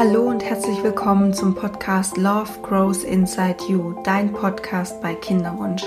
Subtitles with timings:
[0.00, 5.82] Hallo und herzlich willkommen zum Podcast Love Grows Inside You, dein Podcast bei Kinderwunsch.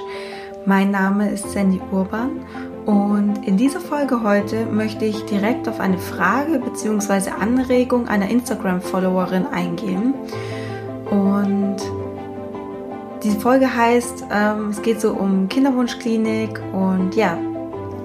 [0.68, 2.46] Mein Name ist Sandy Urban
[2.86, 7.32] und in dieser Folge heute möchte ich direkt auf eine Frage bzw.
[7.32, 10.14] Anregung einer Instagram-Followerin eingehen.
[11.10, 11.78] Und
[13.24, 17.36] diese Folge heißt, ähm, es geht so um Kinderwunschklinik und ja,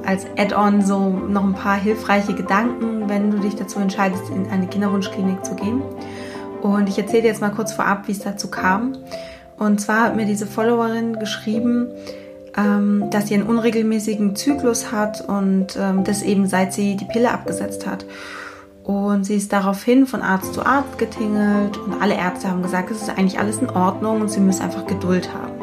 [0.09, 4.67] als Add-on so noch ein paar hilfreiche Gedanken, wenn du dich dazu entscheidest, in eine
[4.67, 5.83] Kinderwunschklinik zu gehen.
[6.63, 8.97] Und ich erzähle dir jetzt mal kurz vorab, wie es dazu kam.
[9.59, 11.89] Und zwar hat mir diese Followerin geschrieben,
[12.57, 17.31] ähm, dass sie einen unregelmäßigen Zyklus hat und ähm, das eben seit sie die Pille
[17.31, 18.07] abgesetzt hat.
[18.85, 23.03] Und sie ist daraufhin von Arzt zu Arzt getingelt und alle Ärzte haben gesagt, es
[23.03, 25.58] ist eigentlich alles in Ordnung und sie müssen einfach Geduld haben.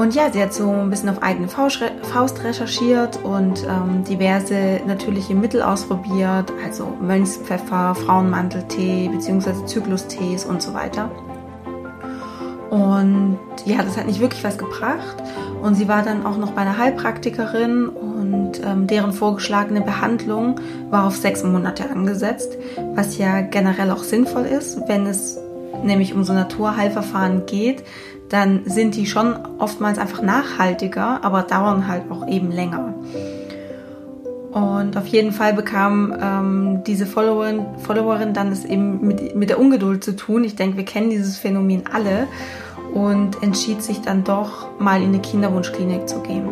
[0.00, 5.34] Und ja, sie hat so ein bisschen auf eigene Faust recherchiert und ähm, diverse natürliche
[5.34, 9.66] Mittel ausprobiert, also Mönchspfeffer, Frauenmanteltee bzw.
[9.66, 11.10] Zyklustees und so weiter.
[12.70, 15.22] Und ja, das hat nicht wirklich was gebracht.
[15.60, 21.08] Und sie war dann auch noch bei einer Heilpraktikerin und ähm, deren vorgeschlagene Behandlung war
[21.08, 22.56] auf sechs Monate angesetzt,
[22.94, 25.38] was ja generell auch sinnvoll ist, wenn es
[25.84, 27.84] nämlich um so Naturheilverfahren geht,
[28.30, 32.94] dann sind die schon oftmals einfach nachhaltiger, aber dauern halt auch eben länger.
[34.52, 39.60] Und auf jeden Fall bekam ähm, diese Followerin, Followerin dann es eben mit, mit der
[39.60, 40.42] Ungeduld zu tun.
[40.42, 42.26] Ich denke, wir kennen dieses Phänomen alle
[42.94, 46.48] und entschied sich dann doch mal in eine Kinderwunschklinik zu gehen.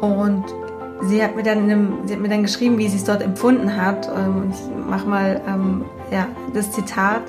[0.00, 0.44] Und
[1.08, 3.76] sie hat mir dann, einem, sie hat mir dann geschrieben, wie sie es dort empfunden
[3.76, 4.08] hat.
[4.08, 7.22] Ähm, ich mache mal ähm, ja, das Zitat.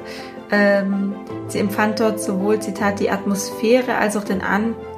[0.52, 1.16] Ähm,
[1.48, 4.42] sie empfand dort sowohl, Zitat, die Atmosphäre als auch den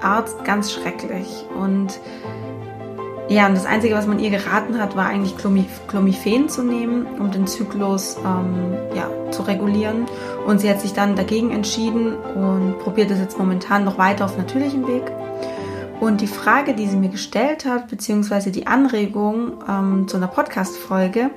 [0.01, 1.45] Arzt ganz schrecklich.
[1.59, 1.99] Und
[3.29, 7.29] ja, und das Einzige, was man ihr geraten hat, war eigentlich Clomiphen zu nehmen, um
[7.29, 10.05] den Zyklus ähm, ja, zu regulieren.
[10.45, 14.37] Und sie hat sich dann dagegen entschieden und probiert es jetzt momentan noch weiter auf
[14.37, 15.03] natürlichem Weg.
[15.99, 21.31] Und die Frage, die sie mir gestellt hat, beziehungsweise die Anregung ähm, zu einer Podcast-Folge,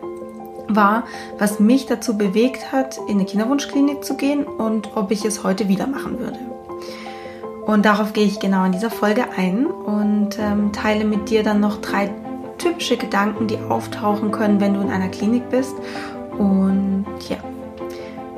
[0.77, 1.05] war,
[1.39, 5.69] was mich dazu bewegt hat, in eine Kinderwunschklinik zu gehen und ob ich es heute
[5.69, 6.39] wieder machen würde.
[7.67, 11.61] Und darauf gehe ich genau in dieser Folge ein und ähm, teile mit dir dann
[11.61, 12.11] noch drei
[12.59, 15.75] typische Gedanken, die auftauchen können, wenn du in einer Klinik bist.
[16.37, 17.37] Und ja,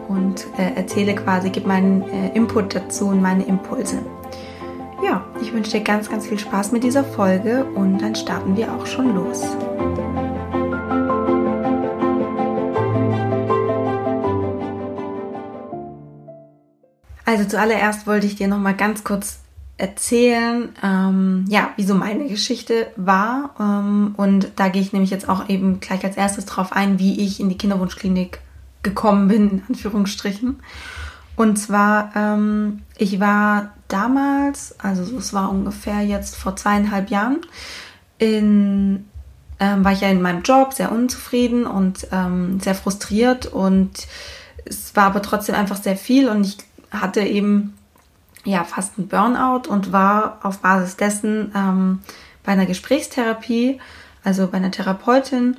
[0.08, 3.98] und äh, erzähle quasi, gebe meinen äh, Input dazu und meine Impulse.
[5.02, 8.72] Ja, ich wünsche dir ganz, ganz viel Spaß mit dieser Folge und dann starten wir
[8.72, 9.42] auch schon los.
[17.32, 19.38] Also zuallererst wollte ich dir noch mal ganz kurz
[19.78, 23.54] erzählen, ähm, ja, wie so meine Geschichte war.
[23.58, 27.24] Ähm, und da gehe ich nämlich jetzt auch eben gleich als erstes drauf ein, wie
[27.24, 28.40] ich in die Kinderwunschklinik
[28.82, 30.60] gekommen bin, in Anführungsstrichen.
[31.34, 37.38] Und zwar, ähm, ich war damals, also es war ungefähr jetzt vor zweieinhalb Jahren,
[38.18, 39.06] in,
[39.58, 44.06] ähm, war ich ja in meinem Job sehr unzufrieden und ähm, sehr frustriert und
[44.64, 46.58] es war aber trotzdem einfach sehr viel und ich
[46.92, 47.74] hatte eben
[48.44, 52.00] ja fast einen Burnout und war auf Basis dessen ähm,
[52.44, 53.80] bei einer Gesprächstherapie,
[54.24, 55.56] also bei einer Therapeutin.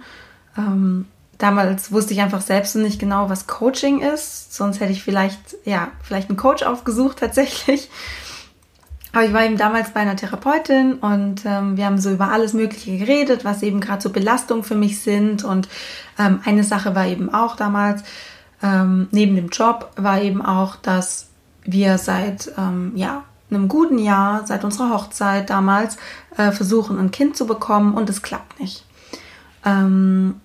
[0.58, 1.06] Ähm,
[1.38, 5.90] damals wusste ich einfach selbst nicht genau, was Coaching ist, sonst hätte ich vielleicht ja
[6.02, 7.90] vielleicht einen Coach aufgesucht tatsächlich.
[9.14, 12.54] Aber ich war eben damals bei einer Therapeutin und ähm, wir haben so über alles
[12.54, 15.44] Mögliche geredet, was eben gerade so Belastungen für mich sind.
[15.44, 15.70] Und
[16.18, 18.04] ähm, eine Sache war eben auch damals,
[18.64, 21.28] ähm, neben dem Job war eben auch, dass
[21.64, 25.98] wir seit ähm, ja, einem guten Jahr, seit unserer Hochzeit damals,
[26.38, 28.86] äh, versuchen, ein Kind zu bekommen und es klappt nicht.
[29.66, 30.36] Ähm,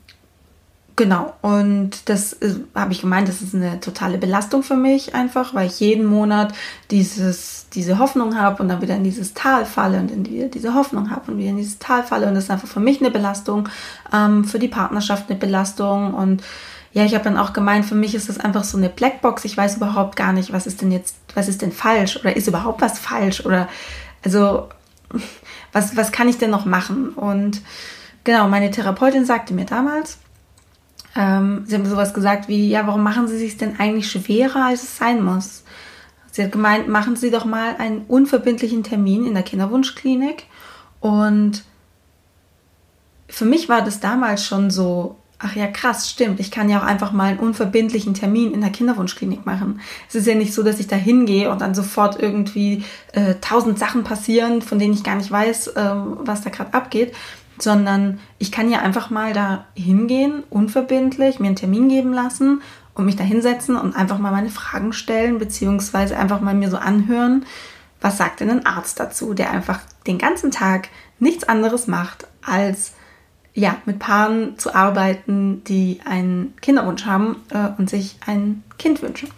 [0.97, 2.37] genau, und das
[2.75, 6.53] habe ich gemeint, das ist eine totale Belastung für mich einfach, weil ich jeden Monat
[6.91, 10.75] dieses, diese Hoffnung habe und dann wieder in dieses Tal falle und in die, diese
[10.75, 12.27] Hoffnung habe und wieder in dieses Tal falle.
[12.27, 13.69] Und das ist einfach für mich eine Belastung,
[14.13, 16.15] ähm, für die Partnerschaft eine Belastung.
[16.15, 16.42] Und
[16.98, 19.45] ja, ich habe dann auch gemeint, für mich ist das einfach so eine Blackbox.
[19.45, 22.48] Ich weiß überhaupt gar nicht, was ist denn jetzt, was ist denn falsch oder ist
[22.48, 23.68] überhaupt was falsch oder
[24.24, 24.68] also
[25.72, 27.10] was, was kann ich denn noch machen?
[27.10, 27.62] Und
[28.24, 30.18] genau, meine Therapeutin sagte mir damals,
[31.15, 34.83] ähm, sie haben sowas gesagt wie, ja, warum machen Sie sich denn eigentlich schwerer, als
[34.83, 35.62] es sein muss?
[36.33, 40.47] Sie hat gemeint, machen Sie doch mal einen unverbindlichen Termin in der Kinderwunschklinik.
[40.98, 41.62] Und
[43.28, 46.41] für mich war das damals schon so, Ach ja, krass, stimmt.
[46.41, 49.81] Ich kann ja auch einfach mal einen unverbindlichen Termin in der Kinderwunschklinik machen.
[50.09, 53.79] Es ist ja nicht so, dass ich da hingehe und dann sofort irgendwie äh, tausend
[53.79, 57.15] Sachen passieren, von denen ich gar nicht weiß, äh, was da gerade abgeht.
[57.61, 62.63] sondern ich kann ja einfach mal da hingehen, unverbindlich, mir einen Termin geben lassen
[62.95, 66.77] und mich da hinsetzen und einfach mal meine Fragen stellen, beziehungsweise einfach mal mir so
[66.77, 67.45] anhören,
[68.01, 70.89] was sagt denn ein Arzt dazu, der einfach den ganzen Tag
[71.19, 72.93] nichts anderes macht, als
[73.59, 79.31] ja, mit Paaren zu arbeiten, die einen Kinderwunsch haben äh, und sich ein Kind wünschen.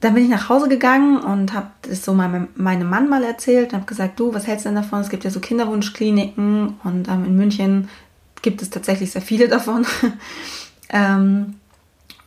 [0.00, 3.68] Dann bin ich nach Hause gegangen und habe das so meinem, meinem Mann mal erzählt
[3.68, 5.00] und habe gesagt, du, was hältst du denn davon?
[5.00, 7.90] Es gibt ja so Kinderwunschkliniken und ähm, in München
[8.40, 9.86] gibt es tatsächlich sehr viele davon.
[10.88, 11.56] ähm,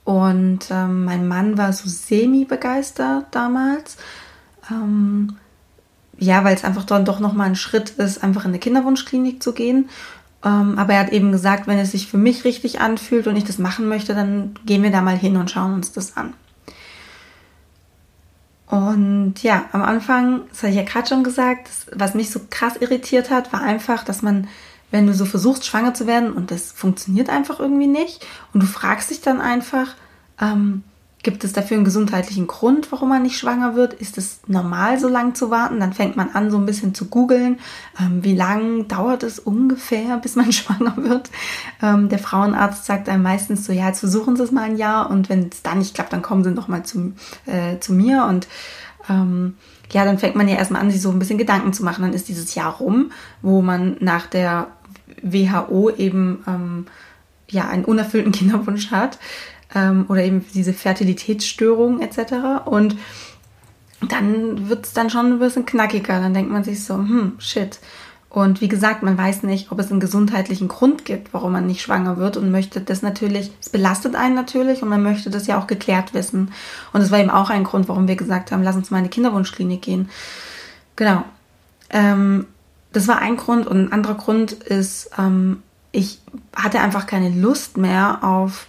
[0.03, 3.97] und ähm, mein Mann war so semi-begeistert damals.
[4.69, 5.37] Ähm,
[6.17, 9.53] ja, weil es einfach dann doch nochmal ein Schritt ist, einfach in eine Kinderwunschklinik zu
[9.53, 9.89] gehen.
[10.43, 13.43] Ähm, aber er hat eben gesagt, wenn es sich für mich richtig anfühlt und ich
[13.43, 16.33] das machen möchte, dann gehen wir da mal hin und schauen uns das an.
[18.67, 22.75] Und ja, am Anfang, das habe ich ja gerade schon gesagt, was mich so krass
[22.77, 24.47] irritiert hat, war einfach, dass man,
[24.91, 28.67] wenn du so versuchst, schwanger zu werden und das funktioniert einfach irgendwie nicht und du
[28.67, 29.95] fragst dich dann einfach,
[30.41, 30.83] ähm,
[31.25, 33.95] Gibt es dafür einen gesundheitlichen Grund, warum man nicht schwanger wird?
[33.95, 35.79] Ist es normal, so lange zu warten?
[35.79, 37.57] Dann fängt man an, so ein bisschen zu googeln.
[37.99, 41.31] Ähm, wie lange dauert es ungefähr, bis man schwanger wird?
[41.81, 45.09] Ähm, der Frauenarzt sagt einem meistens so, ja, jetzt versuchen Sie es mal ein Jahr
[45.09, 47.13] und wenn es dann nicht klappt, dann kommen Sie noch mal zu,
[47.47, 48.47] äh, zu mir und
[49.09, 49.55] ähm,
[49.91, 52.03] ja, dann fängt man ja erstmal an, sich so ein bisschen Gedanken zu machen.
[52.03, 53.11] Dann ist dieses Jahr rum,
[53.41, 54.67] wo man nach der
[55.23, 56.85] WHO eben ähm,
[57.49, 59.17] ja einen unerfüllten Kinderwunsch hat
[59.75, 62.65] ähm, oder eben diese Fertilitätsstörungen etc.
[62.65, 62.97] Und
[64.01, 66.19] dann wird es dann schon ein bisschen knackiger.
[66.19, 67.79] Dann denkt man sich so, hm, shit.
[68.29, 71.81] Und wie gesagt, man weiß nicht, ob es einen gesundheitlichen Grund gibt, warum man nicht
[71.81, 75.57] schwanger wird und möchte das natürlich, es belastet einen natürlich und man möchte das ja
[75.57, 76.51] auch geklärt wissen.
[76.91, 79.05] Und es war eben auch ein Grund, warum wir gesagt haben, lass uns mal in
[79.05, 80.09] die Kinderwunschklinik gehen.
[80.97, 81.23] Genau.
[81.89, 82.47] Ähm,
[82.91, 85.63] das war ein Grund und ein anderer Grund ist, ähm,
[85.93, 86.19] ich
[86.53, 88.67] hatte einfach keine Lust mehr auf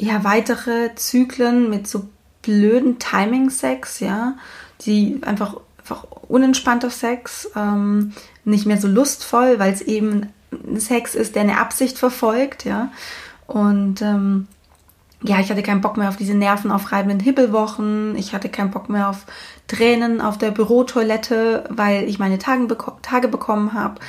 [0.00, 2.08] ja, weitere Zyklen mit so
[2.42, 4.34] blöden Timing-Sex, ja,
[4.80, 8.12] die einfach, einfach unentspannter Sex, ähm,
[8.44, 10.30] nicht mehr so lustvoll, weil es eben
[10.76, 12.90] Sex ist, der eine Absicht verfolgt, ja.
[13.46, 14.48] Und ähm,
[15.22, 18.16] ja, ich hatte keinen Bock mehr auf diese nervenaufreibenden Hibbelwochen.
[18.16, 19.26] Ich hatte keinen Bock mehr auf
[19.68, 24.00] Tränen auf der Bürotoilette, weil ich meine Tage, beko Tage bekommen habe.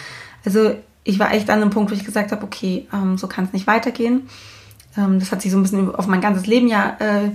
[0.45, 3.45] Also ich war echt an einem Punkt, wo ich gesagt habe, okay, ähm, so kann
[3.45, 4.29] es nicht weitergehen.
[4.97, 7.31] Ähm, das hat sich so ein bisschen auf mein ganzes Leben ja äh,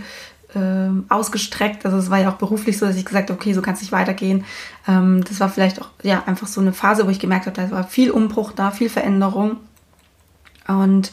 [0.54, 1.84] äh, ausgestreckt.
[1.84, 3.80] Also es war ja auch beruflich so, dass ich gesagt habe, okay, so kann es
[3.80, 4.44] nicht weitergehen.
[4.88, 7.70] Ähm, das war vielleicht auch ja einfach so eine Phase, wo ich gemerkt habe, da
[7.70, 9.56] war viel Umbruch da, viel Veränderung.
[10.66, 11.12] Und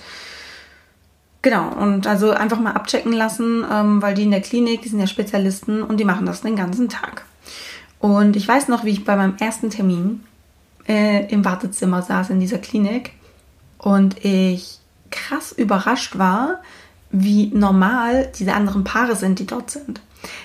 [1.42, 5.00] genau, und also einfach mal abchecken lassen, ähm, weil die in der Klinik, die sind
[5.00, 7.26] ja Spezialisten und die machen das den ganzen Tag.
[8.00, 10.24] Und ich weiß noch, wie ich bei meinem ersten Termin
[10.88, 13.14] äh, im Wartezimmer saß in dieser Klinik
[13.78, 14.80] und ich
[15.14, 16.62] krass überrascht war,
[17.10, 20.02] wie normal diese anderen Paare sind, die dort sind.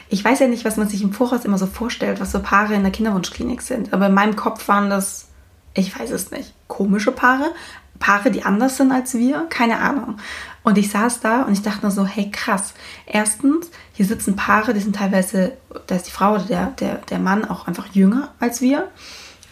[0.09, 2.75] Ich weiß ja nicht, was man sich im Voraus immer so vorstellt, was so Paare
[2.75, 5.29] in der Kinderwunschklinik sind, aber in meinem Kopf waren das,
[5.75, 7.53] ich weiß es nicht, komische Paare,
[7.99, 10.19] Paare, die anders sind als wir, keine Ahnung.
[10.63, 12.75] Und ich saß da und ich dachte nur so, hey krass.
[13.07, 15.53] Erstens, hier sitzen Paare, die sind teilweise,
[15.87, 18.89] da ist die Frau oder der, der, der Mann auch einfach jünger als wir.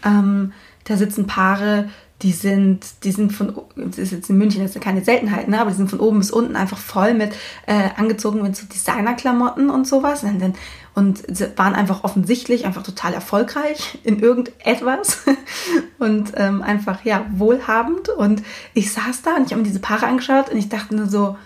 [0.04, 0.52] Ähm,
[0.84, 1.88] da sitzen Paare,
[2.22, 5.48] die sind, die sind von, das ist jetzt in München, das ist ja keine Seltenheit,
[5.48, 5.60] ne?
[5.60, 7.34] aber die sind von oben bis unten einfach voll mit
[7.66, 10.54] äh, angezogen mit so Designerklamotten und sowas und, dann,
[10.94, 11.22] und
[11.58, 15.24] waren einfach offensichtlich einfach total erfolgreich in irgendetwas
[15.98, 18.42] und ähm, einfach ja wohlhabend und
[18.72, 21.36] ich saß da und ich habe mir diese Paare angeschaut und ich dachte nur so,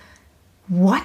[0.68, 1.00] what?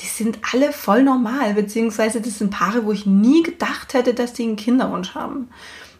[0.00, 4.32] Die sind alle voll normal, beziehungsweise das sind Paare, wo ich nie gedacht hätte, dass
[4.32, 5.48] die einen Kinderwunsch haben.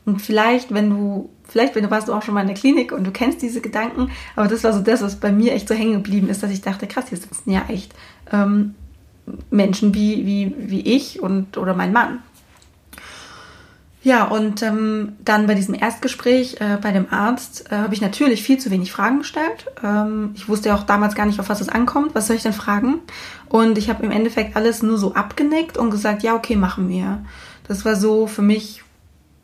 [0.09, 2.93] Und vielleicht, wenn du, vielleicht, wenn du warst du auch schon mal in der Klinik
[2.93, 5.75] und du kennst diese Gedanken, aber das war so das, was bei mir echt so
[5.75, 7.95] hängen geblieben ist, dass ich dachte, krass, hier sitzen ja echt
[8.33, 8.75] ähm,
[9.51, 12.21] Menschen wie, wie, wie ich und oder mein Mann.
[14.03, 18.43] Ja, und ähm, dann bei diesem Erstgespräch äh, bei dem Arzt äh, habe ich natürlich
[18.43, 19.67] viel zu wenig Fragen gestellt.
[19.85, 22.15] Ähm, ich wusste ja auch damals gar nicht, auf was es ankommt.
[22.15, 23.01] Was soll ich denn fragen?
[23.51, 27.23] Und ich habe im Endeffekt alles nur so abgenickt und gesagt, ja, okay, machen wir.
[27.67, 28.83] Das war so für mich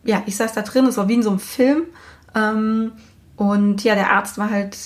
[0.05, 1.85] ja, ich saß da drin, es war wie in so einem Film.
[2.35, 2.93] Ähm,
[3.37, 4.77] und ja, der Arzt war halt,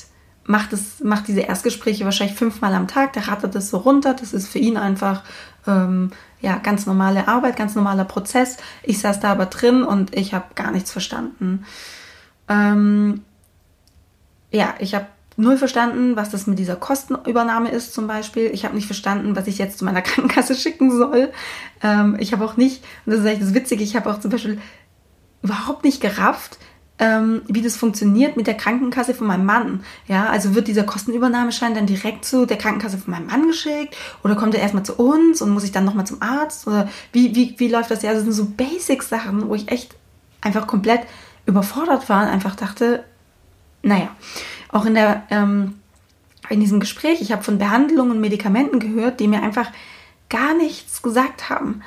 [0.44, 4.14] macht, es, macht diese Erstgespräche wahrscheinlich fünfmal am Tag, der rattert das so runter.
[4.14, 5.22] Das ist für ihn einfach
[5.66, 6.10] ähm,
[6.40, 8.56] ja, ganz normale Arbeit, ganz normaler Prozess.
[8.82, 11.64] Ich saß da aber drin und ich habe gar nichts verstanden.
[12.48, 13.22] Ähm,
[14.50, 15.06] ja, ich habe
[15.36, 18.50] null verstanden, was das mit dieser Kostenübernahme ist zum Beispiel.
[18.52, 21.30] Ich habe nicht verstanden, was ich jetzt zu meiner Krankenkasse schicken soll.
[21.82, 24.30] Ähm, ich habe auch nicht, und das ist eigentlich das Witzige, ich habe auch zum
[24.30, 24.60] Beispiel
[25.42, 26.58] überhaupt nicht gerafft,
[26.98, 29.84] ähm, wie das funktioniert mit der Krankenkasse von meinem Mann.
[30.08, 34.34] Ja, also wird dieser Kostenübernahmeschein dann direkt zu der Krankenkasse von meinem Mann geschickt oder
[34.34, 37.54] kommt er erstmal zu uns und muss ich dann nochmal zum Arzt oder wie, wie,
[37.58, 38.02] wie läuft das?
[38.02, 39.94] Ja, also das sind so Basic-Sachen, wo ich echt
[40.40, 41.02] einfach komplett
[41.46, 43.04] überfordert war und einfach dachte,
[43.82, 44.08] naja,
[44.70, 45.74] auch in der, ähm,
[46.48, 49.70] in diesem Gespräch, ich habe von Behandlungen und Medikamenten gehört, die mir einfach
[50.28, 51.82] gar nichts gesagt haben.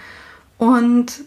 [0.57, 1.23] Und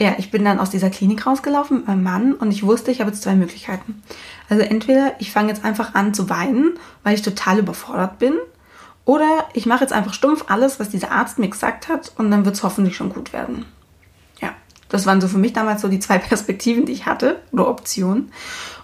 [0.00, 3.00] ja, ich bin dann aus dieser Klinik rausgelaufen mit meinem Mann und ich wusste, ich
[3.00, 4.02] habe jetzt zwei Möglichkeiten.
[4.48, 8.34] Also entweder ich fange jetzt einfach an zu weinen, weil ich total überfordert bin,
[9.08, 12.44] oder ich mache jetzt einfach stumpf alles, was dieser Arzt mir gesagt hat und dann
[12.44, 13.64] wird es hoffentlich schon gut werden.
[14.42, 14.50] Ja,
[14.90, 18.30] das waren so für mich damals so die zwei Perspektiven, die ich hatte oder Optionen.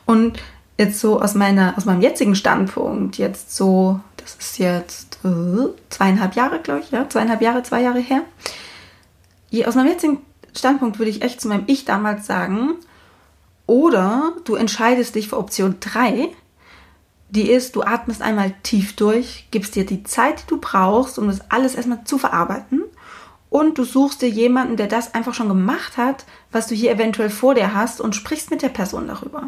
[0.06, 0.42] Und
[0.78, 6.34] jetzt so aus meiner, aus meinem jetzigen Standpunkt, jetzt so, das ist jetzt äh, zweieinhalb
[6.36, 8.22] Jahre, glaube ich, ja, zweieinhalb Jahre, zwei Jahre her.
[9.66, 10.20] Aus meinem jetzigen
[10.54, 12.74] Standpunkt würde ich echt zu meinem Ich damals sagen,
[13.66, 16.28] oder du entscheidest dich für Option 3,
[17.30, 21.26] die ist, du atmest einmal tief durch, gibst dir die Zeit, die du brauchst, um
[21.26, 22.82] das alles erstmal zu verarbeiten.
[23.50, 27.30] Und du suchst dir jemanden, der das einfach schon gemacht hat, was du hier eventuell
[27.30, 29.44] vor dir hast und sprichst mit der Person darüber.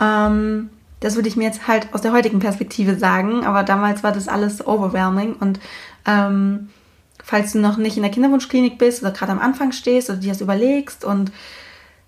[0.00, 4.12] Ähm, das würde ich mir jetzt halt aus der heutigen Perspektive sagen, aber damals war
[4.12, 5.60] das alles overwhelming und
[6.06, 6.70] ähm,
[7.28, 10.30] falls du noch nicht in der Kinderwunschklinik bist oder gerade am Anfang stehst oder dir
[10.30, 11.30] das überlegst und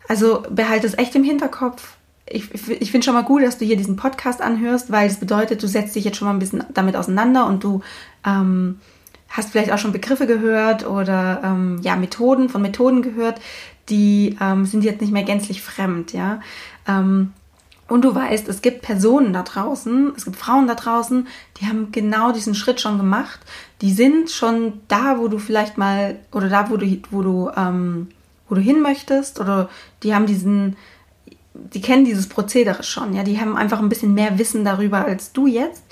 [0.08, 1.96] also behalte es echt im Hinterkopf.
[2.24, 5.62] Ich, ich, finde schon mal gut, dass du hier diesen Podcast anhörst, weil es bedeutet,
[5.62, 7.82] du setzt dich jetzt schon mal ein bisschen damit auseinander und du
[8.24, 8.80] ähm,
[9.28, 13.42] hast vielleicht auch schon Begriffe gehört oder ähm, ja Methoden von Methoden gehört,
[13.90, 16.40] die ähm, sind jetzt nicht mehr gänzlich fremd, ja.
[16.88, 17.34] Ähm,
[17.90, 21.26] und du weißt, es gibt Personen da draußen, es gibt Frauen da draußen,
[21.61, 23.40] die haben genau diesen Schritt schon gemacht.
[23.80, 28.06] Die sind schon da, wo du vielleicht mal, oder da, wo du, wo du, ähm,
[28.49, 29.68] wo du hin möchtest, oder
[30.04, 30.76] die haben diesen,
[31.52, 35.32] die kennen dieses Prozedere schon, ja, die haben einfach ein bisschen mehr Wissen darüber als
[35.32, 35.82] du jetzt.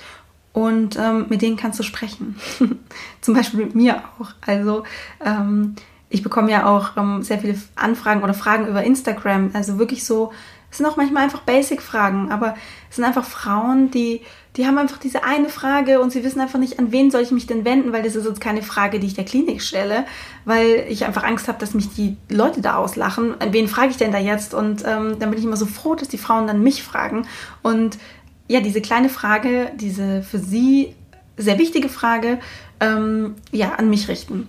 [0.52, 2.36] Und ähm, mit denen kannst du sprechen.
[3.20, 4.30] Zum Beispiel mit mir auch.
[4.40, 4.84] Also
[5.24, 5.74] ähm,
[6.10, 9.50] ich bekomme ja auch ähm, sehr viele Anfragen oder Fragen über Instagram.
[9.52, 10.32] Also wirklich so,
[10.70, 12.54] es sind auch manchmal einfach Basic-Fragen, aber
[12.90, 14.20] es sind einfach Frauen, die,
[14.56, 17.30] die haben einfach diese eine Frage und sie wissen einfach nicht, an wen soll ich
[17.30, 20.04] mich denn wenden, weil das ist jetzt keine Frage, die ich der Klinik stelle,
[20.44, 23.40] weil ich einfach Angst habe, dass mich die Leute da auslachen.
[23.40, 24.52] An wen frage ich denn da jetzt?
[24.52, 27.26] Und ähm, dann bin ich immer so froh, dass die Frauen dann mich fragen.
[27.62, 27.98] Und
[28.46, 30.94] ja, diese kleine Frage, diese für sie
[31.36, 32.38] sehr wichtige Frage,
[32.80, 34.48] ähm, ja, an mich richten.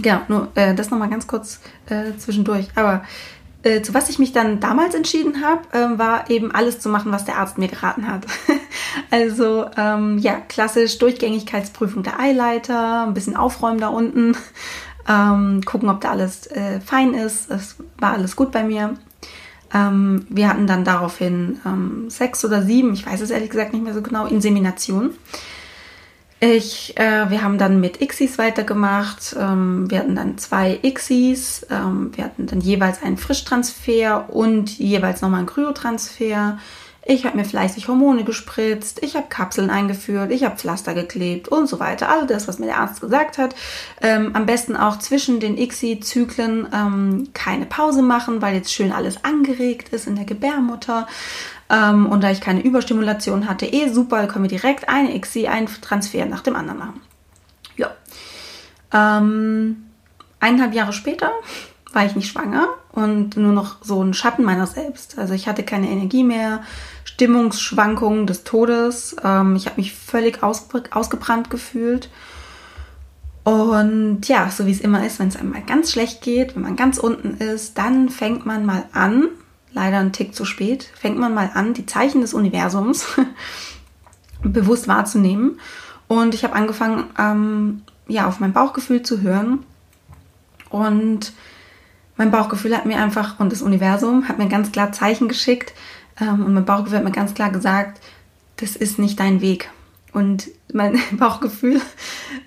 [0.00, 2.66] Genau, nur äh, das nochmal ganz kurz äh, zwischendurch.
[2.74, 3.04] Aber
[3.64, 7.10] äh, zu was ich mich dann damals entschieden habe, äh, war eben alles zu machen,
[7.12, 8.26] was der Arzt mir geraten hat.
[9.10, 14.36] also ähm, ja, klassisch Durchgängigkeitsprüfung der Eileiter, ein bisschen aufräumen da unten,
[15.08, 17.50] ähm, gucken, ob da alles äh, fein ist.
[17.50, 18.96] Es war alles gut bei mir.
[19.72, 23.82] Ähm, wir hatten dann daraufhin ähm, sechs oder sieben, ich weiß es ehrlich gesagt nicht
[23.82, 25.10] mehr so genau, Insemination.
[26.46, 29.34] Ich, äh, wir haben dann mit Xis weitergemacht.
[29.38, 31.66] Ähm, wir hatten dann zwei Xis.
[31.70, 36.58] Ähm, wir hatten dann jeweils einen Frischtransfer und jeweils nochmal einen Kryotransfer.
[37.06, 41.66] Ich habe mir fleißig Hormone gespritzt, ich habe Kapseln eingeführt, ich habe Pflaster geklebt und
[41.66, 42.08] so weiter.
[42.10, 43.54] All das, was mir der Arzt gesagt hat.
[44.02, 49.22] Ähm, am besten auch zwischen den ICSI-Zyklen ähm, keine Pause machen, weil jetzt schön alles
[49.24, 51.06] angeregt ist in der Gebärmutter.
[51.74, 55.66] Ähm, und da ich keine Überstimulation hatte, eh super, können wir direkt eine ICSI, einen
[55.66, 57.00] Transfer nach dem anderen machen.
[57.76, 57.90] Ja.
[58.92, 59.84] Ähm,
[60.38, 61.32] eineinhalb Jahre später
[61.92, 65.18] war ich nicht schwanger und nur noch so ein Schatten meiner selbst.
[65.18, 66.62] Also ich hatte keine Energie mehr,
[67.04, 69.16] Stimmungsschwankungen des Todes.
[69.24, 72.08] Ähm, ich habe mich völlig aus, ausgebrannt gefühlt.
[73.42, 76.76] Und ja, so wie es immer ist, wenn es einmal ganz schlecht geht, wenn man
[76.76, 79.28] ganz unten ist, dann fängt man mal an,
[79.74, 83.06] leider einen Tick zu spät, fängt man mal an, die Zeichen des Universums
[84.42, 85.60] bewusst wahrzunehmen.
[86.08, 89.64] Und ich habe angefangen, ähm, ja, auf mein Bauchgefühl zu hören.
[90.70, 91.32] Und
[92.16, 95.74] mein Bauchgefühl hat mir einfach, und das Universum hat mir ganz klar Zeichen geschickt,
[96.20, 98.00] ähm, und mein Bauchgefühl hat mir ganz klar gesagt,
[98.56, 99.70] das ist nicht dein Weg.
[100.14, 101.80] Und mein Bauchgefühl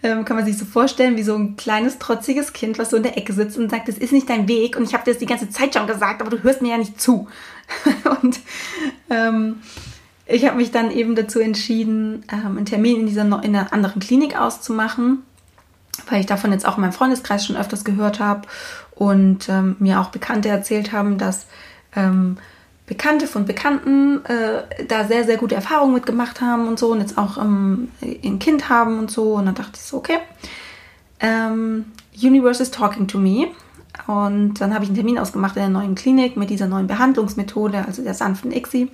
[0.01, 3.03] ähm, kann man sich so vorstellen wie so ein kleines, trotziges Kind, was so in
[3.03, 4.77] der Ecke sitzt und sagt, das ist nicht dein Weg.
[4.77, 6.77] Und ich habe dir das die ganze Zeit schon gesagt, aber du hörst mir ja
[6.77, 7.27] nicht zu.
[8.21, 8.39] und
[9.09, 9.57] ähm,
[10.25, 13.99] ich habe mich dann eben dazu entschieden, ähm, einen Termin in, dieser, in einer anderen
[13.99, 15.23] Klinik auszumachen,
[16.09, 18.47] weil ich davon jetzt auch in meinem Freundeskreis schon öfters gehört habe
[18.95, 21.47] und ähm, mir auch Bekannte erzählt haben, dass
[21.95, 22.37] ähm,
[22.87, 27.17] Bekannte von Bekannten äh, da sehr, sehr gute Erfahrungen mitgemacht haben und so und jetzt
[27.17, 29.33] auch ähm, ein Kind haben und so.
[29.33, 30.19] Und dann dachte ich so, okay,
[31.19, 33.47] ähm, Universe is talking to me.
[34.07, 37.83] Und dann habe ich einen Termin ausgemacht in der neuen Klinik mit dieser neuen Behandlungsmethode,
[37.85, 38.89] also der sanften ICSI.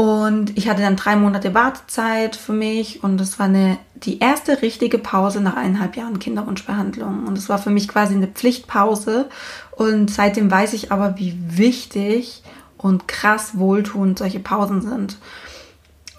[0.00, 4.62] Und ich hatte dann drei Monate Wartezeit für mich und das war eine, die erste
[4.62, 7.26] richtige Pause nach eineinhalb Jahren Kinderwunschbehandlung.
[7.26, 9.28] Und es war für mich quasi eine Pflichtpause.
[9.80, 12.42] Und seitdem weiß ich aber, wie wichtig
[12.76, 15.16] und krass wohltuend solche Pausen sind.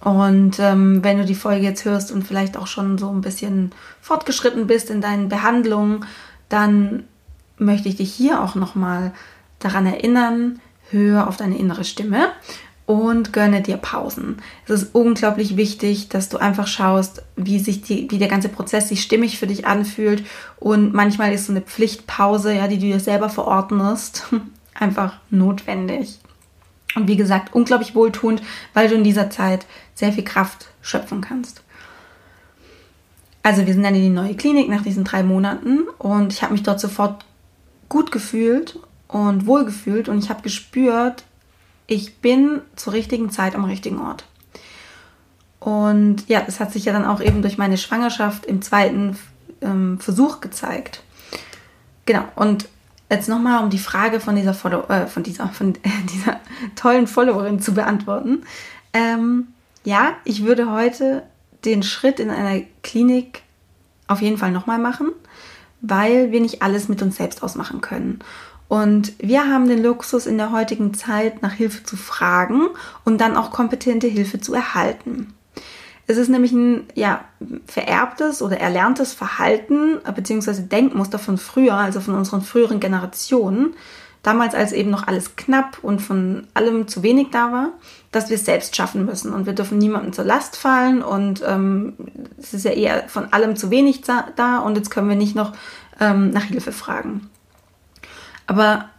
[0.03, 3.71] Und ähm, wenn du die Folge jetzt hörst und vielleicht auch schon so ein bisschen
[4.01, 6.05] fortgeschritten bist in deinen Behandlungen,
[6.49, 7.03] dann
[7.59, 9.13] möchte ich dich hier auch nochmal
[9.59, 12.29] daran erinnern, höre auf deine innere Stimme
[12.85, 14.37] und gönne dir Pausen.
[14.65, 18.89] Es ist unglaublich wichtig, dass du einfach schaust, wie sich die, wie der ganze Prozess
[18.89, 20.25] sich stimmig für dich anfühlt.
[20.57, 24.25] Und manchmal ist so eine Pflichtpause, ja, die du dir selber verordnest,
[24.73, 26.19] einfach notwendig.
[26.95, 28.41] Und wie gesagt, unglaublich wohltuend,
[28.73, 31.63] weil du in dieser Zeit sehr viel Kraft schöpfen kannst.
[33.43, 36.53] Also wir sind dann in die neue Klinik nach diesen drei Monaten und ich habe
[36.53, 37.25] mich dort sofort
[37.89, 41.23] gut gefühlt und wohl gefühlt und ich habe gespürt,
[41.91, 44.23] ich bin zur richtigen Zeit am richtigen Ort.
[45.59, 49.17] Und ja, das hat sich ja dann auch eben durch meine Schwangerschaft im zweiten
[49.59, 51.03] ähm, Versuch gezeigt.
[52.05, 52.69] Genau, und
[53.09, 56.39] jetzt nochmal, um die Frage von dieser, Follow äh, von dieser, von äh, dieser
[56.77, 58.43] tollen Followerin zu beantworten.
[58.93, 59.47] Ähm,
[59.83, 61.23] ja, ich würde heute
[61.65, 63.43] den Schritt in einer Klinik
[64.07, 65.11] auf jeden Fall nochmal machen,
[65.81, 68.19] weil wir nicht alles mit uns selbst ausmachen können.
[68.67, 72.67] Und wir haben den Luxus in der heutigen Zeit nach Hilfe zu fragen
[73.03, 75.33] und dann auch kompetente Hilfe zu erhalten.
[76.07, 77.25] Es ist nämlich ein ja,
[77.67, 80.61] vererbtes oder erlerntes Verhalten bzw.
[80.63, 83.73] Denkmuster von früher, also von unseren früheren Generationen,
[84.23, 87.69] damals als eben noch alles knapp und von allem zu wenig da war,
[88.11, 91.93] dass wir es selbst schaffen müssen und wir dürfen niemandem zur Last fallen und ähm,
[92.37, 95.53] es ist ja eher von allem zu wenig da und jetzt können wir nicht noch
[95.99, 97.29] ähm, nach Hilfe fragen.
[98.47, 98.89] Aber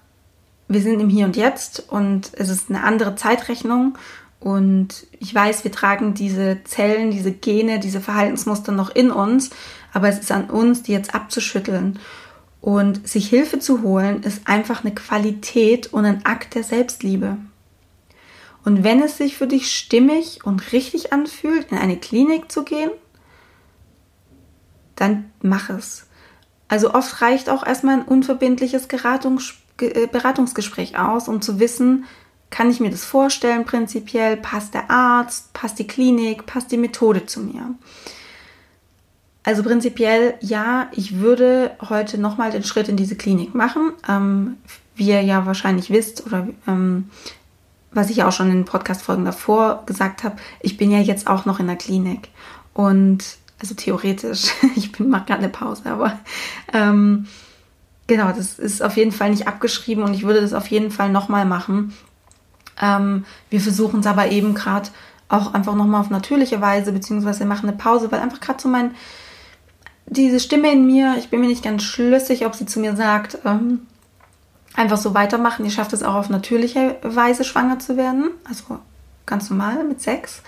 [0.69, 3.99] wir sind im Hier und Jetzt und es ist eine andere Zeitrechnung.
[4.41, 9.51] Und ich weiß, wir tragen diese Zellen, diese Gene, diese Verhaltensmuster noch in uns,
[9.93, 11.99] aber es ist an uns, die jetzt abzuschütteln.
[12.63, 17.37] Und sich Hilfe zu holen, ist einfach eine Qualität und ein Akt der Selbstliebe.
[18.65, 22.91] Und wenn es sich für dich stimmig und richtig anfühlt, in eine Klinik zu gehen,
[24.95, 26.07] dann mach es.
[26.69, 32.05] Also oft reicht auch erstmal ein unverbindliches äh, Beratungsgespräch aus, um zu wissen,
[32.51, 37.27] kann ich mir das vorstellen prinzipiell, passt der Arzt, passt die Klinik, passt die Methode
[37.27, 37.75] zu mir.
[39.45, 43.93] Also prinzipiell ja, ich würde heute nochmal den Schritt in diese Klinik machen.
[44.09, 44.57] Ähm,
[44.95, 47.11] wie ihr ja wahrscheinlich wisst oder ähm,
[47.93, 51.61] was ich auch schon in Podcast-Folgen davor gesagt habe, ich bin ja jetzt auch noch
[51.61, 52.29] in der Klinik.
[52.73, 56.19] Und also theoretisch, ich mache gerade eine Pause, aber
[56.73, 57.27] ähm,
[58.07, 61.11] genau, das ist auf jeden Fall nicht abgeschrieben und ich würde das auf jeden Fall
[61.11, 61.95] nochmal machen.
[62.81, 64.89] Ähm, wir versuchen es aber eben gerade
[65.29, 68.95] auch einfach nochmal auf natürliche Weise, beziehungsweise machen eine Pause, weil einfach gerade so mein,
[70.13, 73.39] diese Stimme in mir, ich bin mir nicht ganz schlüssig, ob sie zu mir sagt,
[73.45, 73.87] ähm,
[74.75, 75.65] einfach so weitermachen.
[75.65, 78.79] Ihr schafft es auch auf natürliche Weise schwanger zu werden, also
[79.27, 80.43] ganz normal mit Sex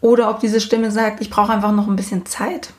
[0.00, 2.72] oder ob diese Stimme sagt, ich brauche einfach noch ein bisschen Zeit,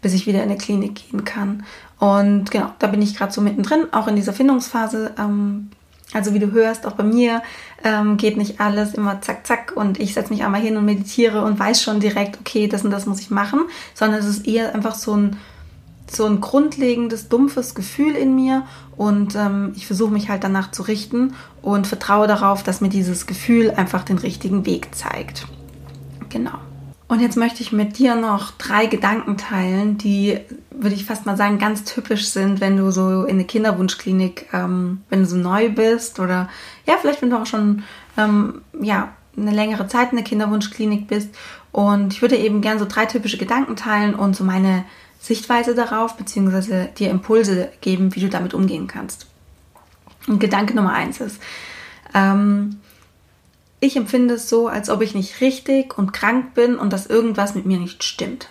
[0.00, 1.64] bis ich wieder in eine Klinik gehen kann.
[1.98, 5.12] Und genau, da bin ich gerade so mittendrin, auch in dieser Findungsphase.
[5.18, 5.70] Ähm,
[6.12, 7.42] also wie du hörst, auch bei mir
[7.84, 11.42] ähm, geht nicht alles immer zack, zack und ich setze mich einmal hin und meditiere
[11.42, 13.60] und weiß schon direkt, okay, das und das muss ich machen,
[13.94, 15.38] sondern es ist eher einfach so ein,
[16.16, 18.64] so ein grundlegendes, dumpfes Gefühl in mir
[18.96, 23.26] und ähm, ich versuche mich halt danach zu richten und vertraue darauf, dass mir dieses
[23.26, 25.46] Gefühl einfach den richtigen Weg zeigt.
[26.28, 26.58] Genau.
[27.08, 31.36] Und jetzt möchte ich mit dir noch drei Gedanken teilen, die, würde ich fast mal
[31.36, 35.68] sagen, ganz typisch sind, wenn du so in eine Kinderwunschklinik, ähm, wenn du so neu
[35.68, 36.48] bist oder
[36.86, 37.82] ja, vielleicht wenn du auch schon
[38.16, 41.28] ähm, ja, eine längere Zeit in der Kinderwunschklinik bist.
[41.70, 44.84] Und ich würde eben gerne so drei typische Gedanken teilen und so meine
[45.22, 49.26] Sichtweise darauf, beziehungsweise dir Impulse geben, wie du damit umgehen kannst.
[50.26, 51.40] Und Gedanke Nummer eins ist,
[52.12, 52.80] ähm,
[53.78, 57.54] ich empfinde es so, als ob ich nicht richtig und krank bin und dass irgendwas
[57.54, 58.48] mit mir nicht stimmt.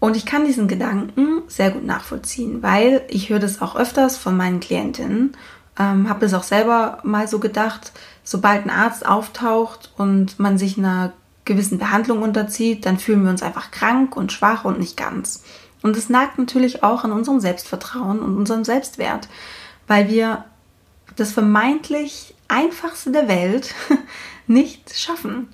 [0.00, 4.36] Und ich kann diesen Gedanken sehr gut nachvollziehen, weil ich höre das auch öfters von
[4.36, 5.36] meinen Klientinnen,
[5.78, 7.92] ähm, habe das auch selber mal so gedacht,
[8.24, 11.12] sobald ein Arzt auftaucht und man sich einer
[11.48, 15.42] gewissen Behandlung unterzieht, dann fühlen wir uns einfach krank und schwach und nicht ganz.
[15.82, 19.28] Und es nagt natürlich auch an unserem Selbstvertrauen und unserem Selbstwert,
[19.88, 20.44] weil wir
[21.16, 23.74] das vermeintlich einfachste der Welt
[24.46, 25.48] nicht schaffen.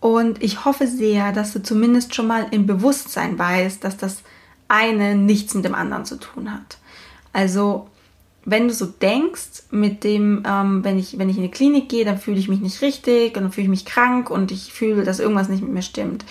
[0.00, 4.22] Und ich hoffe sehr, dass du zumindest schon mal im Bewusstsein weißt, dass das
[4.68, 6.78] eine nichts mit dem anderen zu tun hat.
[7.32, 7.88] Also
[8.50, 12.06] wenn du so denkst, mit dem, ähm, wenn, ich, wenn ich in die Klinik gehe,
[12.06, 15.04] dann fühle ich mich nicht richtig und dann fühle ich mich krank und ich fühle,
[15.04, 16.24] dass irgendwas nicht mit mir stimmt,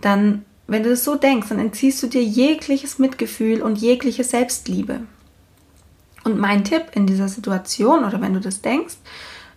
[0.00, 5.00] dann, wenn du das so denkst, dann entziehst du dir jegliches Mitgefühl und jegliche Selbstliebe.
[6.24, 8.94] Und mein Tipp in dieser Situation oder wenn du das denkst,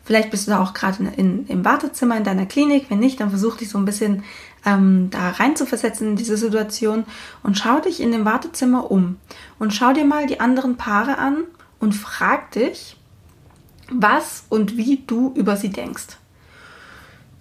[0.04, 3.56] vielleicht bist du da auch gerade im Wartezimmer in deiner Klinik, wenn nicht, dann versuch
[3.56, 4.24] dich so ein bisschen
[4.66, 7.06] ähm, da rein zu versetzen in diese Situation
[7.42, 9.18] und schau dich in dem Wartezimmer um
[9.60, 11.46] und schau dir mal die anderen Paare an
[11.86, 12.98] und frag dich,
[13.92, 16.18] was und wie du über sie denkst.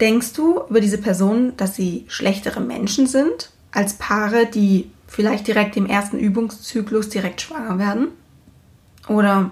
[0.02, 5.78] Denkst du über diese Personen, dass sie schlechtere Menschen sind als Paare, die vielleicht direkt
[5.78, 8.09] im ersten Übungszyklus direkt schwanger werden?
[9.09, 9.50] Oder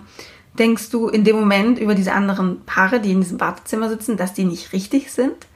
[0.59, 4.35] denkst du in dem Moment über diese anderen Paare, die in diesem Wartezimmer sitzen, dass
[4.35, 5.47] die nicht richtig sind?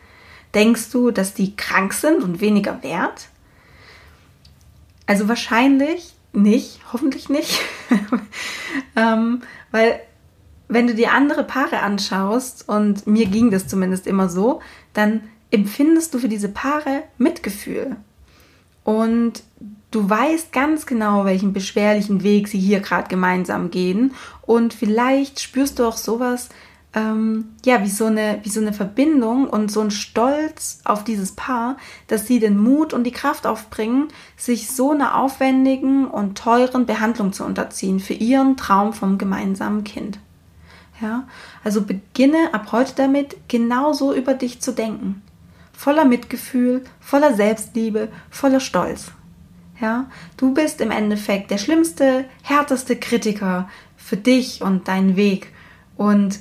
[0.54, 3.28] Denkst du, dass die krank sind und weniger wert?
[5.06, 7.60] Also wahrscheinlich nicht, hoffentlich nicht.
[8.96, 10.00] ähm, weil
[10.68, 14.60] wenn du dir andere Paare anschaust, und mir ging das zumindest immer so,
[14.92, 17.96] dann empfindest du für diese Paare Mitgefühl.
[18.84, 19.42] Und
[19.90, 24.14] du weißt ganz genau, welchen beschwerlichen Weg sie hier gerade gemeinsam gehen.
[24.42, 26.48] Und vielleicht spürst du auch sowas,
[26.96, 31.32] ähm, ja, wie so, eine, wie so eine Verbindung und so ein Stolz auf dieses
[31.32, 36.86] Paar, dass sie den Mut und die Kraft aufbringen, sich so einer aufwendigen und teuren
[36.86, 40.18] Behandlung zu unterziehen für ihren Traum vom gemeinsamen Kind.
[41.02, 41.28] Ja,
[41.62, 45.22] also beginne ab heute damit, genauso über dich zu denken.
[45.74, 49.12] Voller Mitgefühl, voller Selbstliebe, voller Stolz.
[49.78, 50.06] Ja,
[50.38, 55.52] du bist im Endeffekt der schlimmste, härteste Kritiker für dich und deinen Weg.
[55.98, 56.38] Und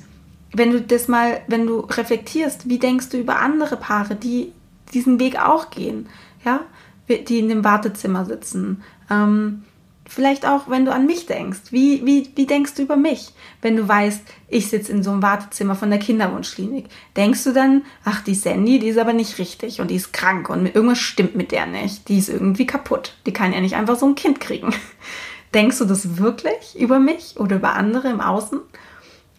[0.57, 4.51] wenn du das mal, wenn du reflektierst, wie denkst du über andere Paare, die
[4.93, 6.07] diesen Weg auch gehen,
[6.43, 6.61] ja,
[7.09, 8.81] die in dem Wartezimmer sitzen.
[9.09, 9.63] Ähm,
[10.07, 11.71] vielleicht auch, wenn du an mich denkst.
[11.71, 15.21] Wie, wie, wie denkst du über mich, wenn du weißt, ich sitze in so einem
[15.21, 16.85] Wartezimmer von der Kinderwunschklinik?
[17.17, 20.49] Denkst du dann, ach, die Sandy, die ist aber nicht richtig und die ist krank
[20.49, 22.07] und irgendwas stimmt mit der nicht.
[22.07, 23.15] Die ist irgendwie kaputt.
[23.25, 24.73] Die kann ja nicht einfach so ein Kind kriegen.
[25.53, 28.61] Denkst du das wirklich über mich oder über andere im Außen?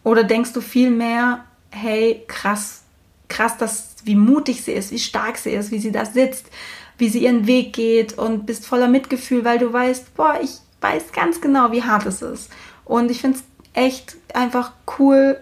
[0.07, 2.85] Oder denkst du vielmehr, hey, krass,
[3.27, 6.47] krass, dass, wie mutig sie ist, wie stark sie ist, wie sie da sitzt,
[6.97, 11.11] wie sie ihren Weg geht und bist voller Mitgefühl, weil du weißt, boah, ich weiß
[11.11, 12.53] ganz genau, wie hart es ist.
[12.85, 15.41] Und ich finde es echt einfach cool,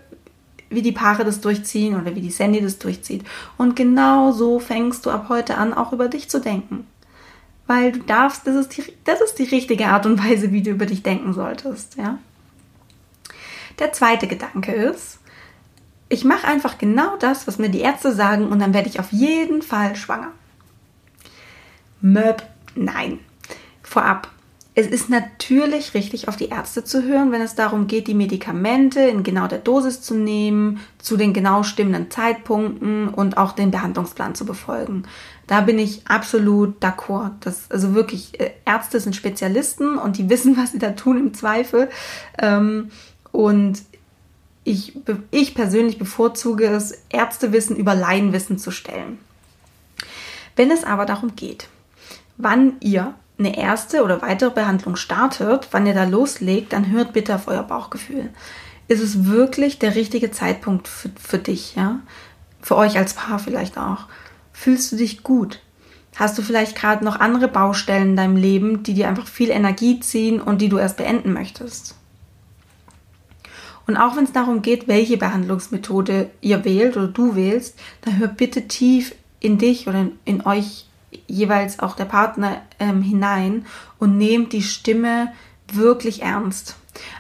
[0.71, 3.23] wie die Paare das durchziehen oder wie die Sandy das durchzieht.
[3.59, 6.87] Und genau so fängst du ab heute an, auch über dich zu denken.
[7.67, 10.71] Weil du darfst, das ist die, das ist die richtige Art und Weise, wie du
[10.71, 12.19] über dich denken solltest, ja.
[13.79, 15.19] Der zweite Gedanke ist,
[16.09, 19.13] ich mache einfach genau das, was mir die Ärzte sagen und dann werde ich auf
[19.13, 20.33] jeden Fall schwanger.
[22.01, 22.43] Möb,
[22.75, 23.19] nein.
[23.83, 24.29] Vorab,
[24.77, 29.01] es ist natürlich richtig, auf die Ärzte zu hören, wenn es darum geht, die Medikamente
[29.01, 34.35] in genau der Dosis zu nehmen, zu den genau stimmenden Zeitpunkten und auch den Behandlungsplan
[34.35, 35.05] zu befolgen.
[35.47, 37.31] Da bin ich absolut d'accord.
[37.41, 41.35] Das, also wirklich, äh, Ärzte sind Spezialisten und die wissen, was sie da tun im
[41.35, 41.89] Zweifel.
[42.39, 42.91] Ähm,
[43.35, 43.83] und
[44.63, 44.97] ich,
[45.33, 49.19] ich persönlich bevorzuge es, Ärztewissen über Laienwissen zu stellen.
[50.55, 51.69] Wenn es aber darum geht,
[52.37, 57.35] wann ihr eine erste oder weitere Behandlung startet, wann ihr da loslegt, dann hört bitte
[57.35, 58.31] auf euer Bauchgefühl.
[58.87, 61.99] Ist es wirklich der richtige Zeitpunkt für, für dich, ja?
[62.63, 64.07] Für euch als Paar vielleicht auch.
[64.53, 65.59] Fühlst du dich gut?
[66.15, 69.99] Hast du vielleicht gerade noch andere Baustellen in deinem Leben, die dir einfach viel Energie
[69.99, 71.97] ziehen und die du erst beenden möchtest?
[73.87, 78.29] Und auch wenn es darum geht, welche Behandlungsmethode ihr wählt oder du wählst, dann hör
[78.29, 80.87] bitte tief in dich oder in, in euch
[81.27, 83.67] jeweils auch der Partner ähm, hinein
[83.99, 85.33] und nehmt die Stimme
[85.73, 86.77] wirklich ernst.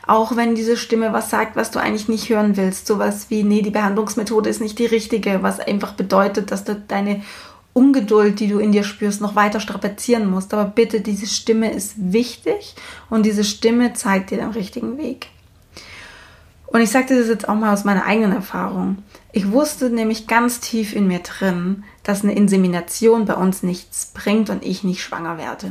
[0.06, 2.86] Auch wenn diese Stimme was sagt, was du eigentlich nicht hören willst.
[2.86, 7.22] Sowas wie, nee, die Behandlungsmethode ist nicht die richtige, was einfach bedeutet, dass du deine
[7.72, 10.54] Ungeduld, die du in dir spürst, noch weiter strapazieren musst.
[10.54, 12.76] Aber bitte, diese Stimme ist wichtig
[13.10, 15.28] und diese Stimme zeigt dir den richtigen Weg.
[16.74, 19.04] Und ich sagte das jetzt auch mal aus meiner eigenen Erfahrung.
[19.30, 24.50] Ich wusste nämlich ganz tief in mir drin, dass eine Insemination bei uns nichts bringt
[24.50, 25.70] und ich nicht schwanger werde.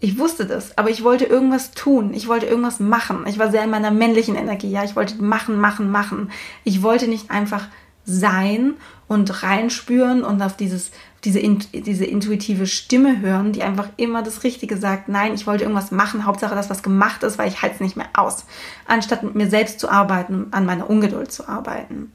[0.00, 2.12] Ich wusste das, aber ich wollte irgendwas tun.
[2.12, 3.24] Ich wollte irgendwas machen.
[3.28, 4.68] Ich war sehr in meiner männlichen Energie.
[4.68, 6.32] Ja, ich wollte machen, machen, machen.
[6.64, 7.68] Ich wollte nicht einfach
[8.04, 8.74] sein
[9.06, 10.90] und reinspüren und auf dieses,
[11.24, 15.08] diese, diese intuitive Stimme hören, die einfach immer das Richtige sagt.
[15.08, 17.96] Nein, ich wollte irgendwas machen, Hauptsache, dass was gemacht ist, weil ich halte es nicht
[17.96, 18.44] mehr aus.
[18.86, 22.12] Anstatt mit mir selbst zu arbeiten, an meiner Ungeduld zu arbeiten.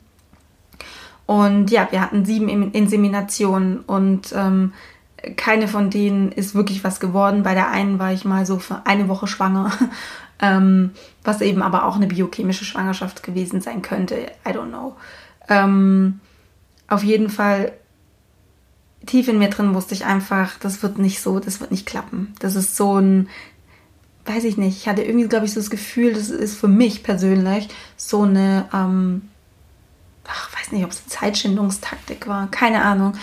[1.26, 4.74] Und ja, wir hatten sieben Inseminationen und ähm,
[5.38, 7.44] keine von denen ist wirklich was geworden.
[7.44, 9.72] Bei der einen war ich mal so für eine Woche schwanger,
[10.42, 10.92] ähm,
[11.24, 14.32] was eben aber auch eine biochemische Schwangerschaft gewesen sein könnte.
[14.48, 14.96] I don't know.
[15.48, 16.20] Ähm,
[16.88, 17.72] auf jeden Fall
[19.06, 22.34] tief in mir drin wusste ich einfach, das wird nicht so, das wird nicht klappen.
[22.40, 23.30] Das ist so ein,
[24.26, 27.04] weiß ich nicht, ich hatte irgendwie, glaube ich, so das Gefühl, das ist für mich
[27.04, 29.24] persönlich so eine, ähm,
[30.28, 33.14] ach, weiß nicht, ob es eine Zeitschindungstaktik war, keine Ahnung.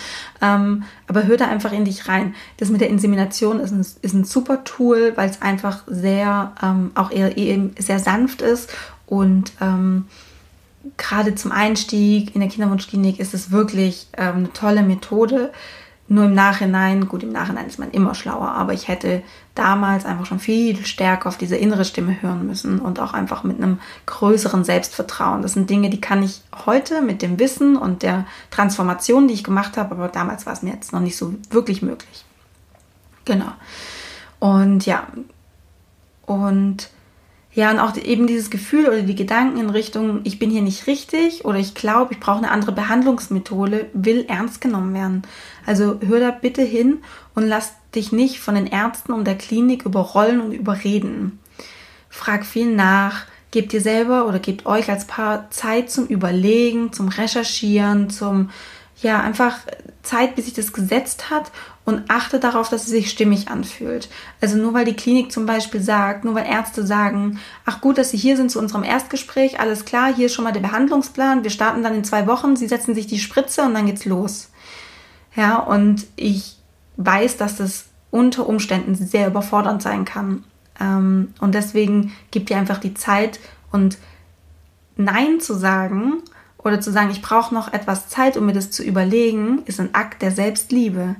[0.41, 2.35] Ähm, aber hör da einfach in dich rein.
[2.57, 6.91] Das mit der Insemination ist ein, ist ein super Tool, weil es einfach sehr, ähm,
[6.95, 8.69] auch eher, eher sehr sanft ist
[9.05, 10.07] und ähm,
[10.97, 15.51] gerade zum Einstieg in der Kinderwunschklinik ist es wirklich ähm, eine tolle Methode.
[16.11, 19.21] Nur im Nachhinein, gut, im Nachhinein ist man immer schlauer, aber ich hätte
[19.53, 23.57] damals einfach schon viel stärker auf diese innere Stimme hören müssen und auch einfach mit
[23.57, 25.43] einem größeren Selbstvertrauen.
[25.43, 29.43] Das sind Dinge, die kann ich heute mit dem Wissen und der Transformation, die ich
[29.43, 32.25] gemacht habe, aber damals war es mir jetzt noch nicht so wirklich möglich.
[33.25, 33.51] Genau.
[34.39, 35.05] Und ja,
[36.25, 36.89] und
[37.51, 40.85] ja, und auch eben dieses Gefühl oder die Gedanken in Richtung, ich bin hier nicht
[40.85, 45.23] richtig oder ich glaube, ich brauche eine andere Behandlungsmethode, will ernst genommen werden.
[45.65, 46.99] Also hör da bitte hin
[47.33, 51.39] und lass dich nicht von den Ärzten und der Klinik überrollen und überreden.
[52.09, 57.07] Frag viel nach, gebt dir selber oder gebt euch als Paar Zeit zum Überlegen, zum
[57.07, 58.51] Recherchieren, zum
[59.01, 59.57] ja, einfach
[60.03, 61.51] Zeit, bis sich das gesetzt hat
[61.89, 64.09] und achte darauf, dass es sich stimmig anfühlt.
[64.39, 68.11] Also nur weil die Klinik zum Beispiel sagt, nur weil Ärzte sagen, ach gut, dass
[68.11, 71.51] Sie hier sind zu unserem Erstgespräch, alles klar, hier ist schon mal der Behandlungsplan, wir
[71.51, 74.51] starten dann in zwei Wochen, Sie setzen sich die Spritze und dann geht's los.
[75.35, 76.57] Ja, und ich
[76.97, 80.43] weiß, dass das unter Umständen sehr überfordernd sein kann.
[80.79, 83.39] Ähm, und deswegen gibt dir einfach die Zeit
[83.71, 83.97] und
[84.95, 86.21] Nein zu sagen
[86.57, 89.95] oder zu sagen, ich brauche noch etwas Zeit, um mir das zu überlegen, ist ein
[89.95, 91.15] Akt der Selbstliebe.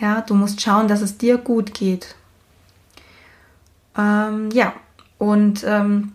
[0.00, 2.14] Ja, du musst schauen, dass es dir gut geht.
[3.96, 4.74] Ähm, ja,
[5.18, 6.12] und ähm,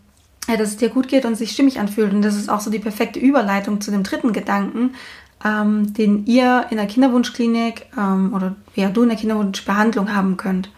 [0.48, 2.14] ja, dass es dir gut geht und sich stimmig anfühlt.
[2.14, 4.96] Und das ist auch so die perfekte Überleitung zu dem dritten Gedanken,
[5.44, 10.72] ähm, den ihr in der Kinderwunschklinik ähm, oder ja, du in der Kinderwunschbehandlung haben könnt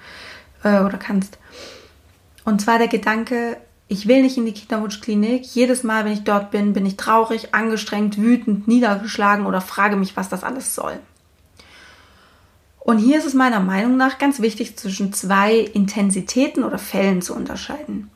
[0.63, 1.37] äh, oder kannst.
[2.45, 5.45] Und zwar der Gedanke, ich will nicht in die Kinderwunschklinik.
[5.45, 10.15] Jedes Mal, wenn ich dort bin, bin ich traurig, angestrengt, wütend, niedergeschlagen oder frage mich,
[10.15, 10.99] was das alles soll.
[12.84, 17.34] Und hier ist es meiner Meinung nach ganz wichtig, zwischen zwei Intensitäten oder Fällen zu
[17.34, 18.12] unterscheiden.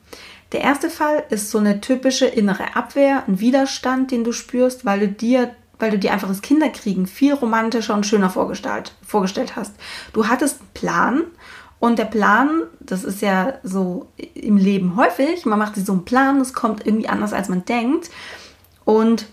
[0.52, 5.00] Der erste Fall ist so eine typische innere Abwehr, ein Widerstand, den du spürst, weil
[5.00, 9.74] du dir, weil du dir einfach das Kinderkriegen viel romantischer und schöner vorgestellt, vorgestellt hast.
[10.12, 11.22] Du hattest einen Plan
[11.80, 16.04] und der Plan, das ist ja so im Leben häufig, man macht sich so einen
[16.04, 18.10] Plan, es kommt irgendwie anders, als man denkt.
[18.84, 19.26] Und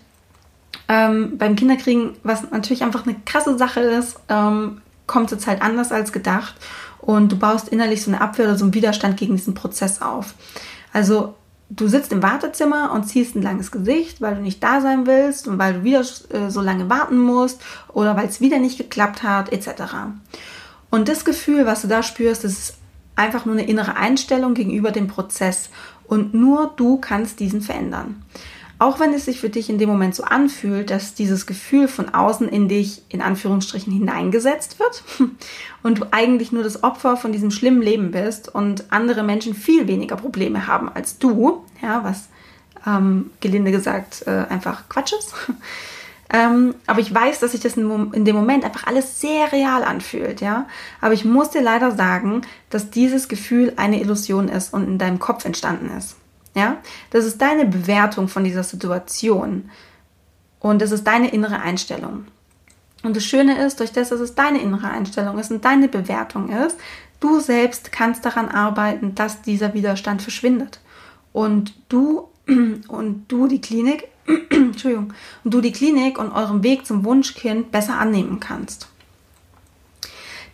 [0.88, 5.92] ähm, beim Kinderkriegen, was natürlich einfach eine krasse Sache ist, ähm, kommt es halt anders
[5.92, 6.54] als gedacht.
[6.98, 10.34] Und du baust innerlich so eine Abwehr oder so einen Widerstand gegen diesen Prozess auf.
[10.92, 11.34] Also
[11.70, 15.48] du sitzt im Wartezimmer und ziehst ein langes Gesicht, weil du nicht da sein willst
[15.48, 17.60] und weil du wieder äh, so lange warten musst
[17.92, 19.82] oder weil es wieder nicht geklappt hat, etc.
[20.90, 22.74] Und das Gefühl, was du da spürst, ist
[23.16, 25.70] einfach nur eine innere Einstellung gegenüber dem Prozess.
[26.06, 28.22] Und nur du kannst diesen verändern.
[28.78, 32.12] Auch wenn es sich für dich in dem Moment so anfühlt, dass dieses Gefühl von
[32.12, 35.02] außen in dich in Anführungsstrichen hineingesetzt wird
[35.82, 39.88] und du eigentlich nur das Opfer von diesem schlimmen Leben bist und andere Menschen viel
[39.88, 42.28] weniger Probleme haben als du, ja, was
[42.86, 45.32] ähm, gelinde gesagt äh, einfach Quatsch ist,
[46.30, 50.42] ähm, aber ich weiß, dass sich das in dem Moment einfach alles sehr real anfühlt,
[50.42, 50.66] ja.
[51.00, 55.18] Aber ich muss dir leider sagen, dass dieses Gefühl eine Illusion ist und in deinem
[55.18, 56.16] Kopf entstanden ist.
[56.56, 56.78] Ja,
[57.10, 59.70] das ist deine Bewertung von dieser Situation
[60.58, 62.26] und das ist deine innere Einstellung.
[63.02, 66.48] Und das Schöne ist, durch das, dass es deine innere Einstellung ist und deine Bewertung
[66.48, 66.78] ist,
[67.20, 70.80] du selbst kannst daran arbeiten, dass dieser Widerstand verschwindet.
[71.34, 72.28] Und du
[72.88, 74.08] und du die Klinik
[74.50, 75.12] Entschuldigung,
[75.44, 78.88] und du die Klinik und euren Weg zum Wunschkind besser annehmen kannst.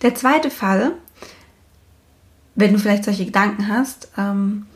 [0.03, 0.93] Der zweite Fall,
[2.55, 4.67] wenn du vielleicht solche Gedanken hast, ähm,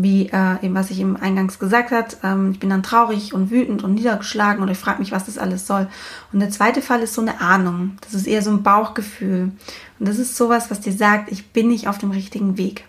[0.00, 3.50] wie äh, eben was ich eben eingangs gesagt hat, ähm, ich bin dann traurig und
[3.50, 5.88] wütend und niedergeschlagen und ich frage mich, was das alles soll.
[6.32, 7.98] Und der zweite Fall ist so eine Ahnung.
[8.02, 9.50] Das ist eher so ein Bauchgefühl.
[9.98, 12.84] Und das ist sowas, was dir sagt, ich bin nicht auf dem richtigen Weg.